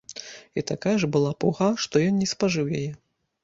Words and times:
І 0.61 0.63
такая 0.71 0.93
ж 1.03 1.11
была 1.15 1.35
пуга, 1.45 1.69
каб 1.83 2.01
ён 2.09 2.19
не 2.25 2.33
спажыў 2.35 2.77
яе! 2.85 2.87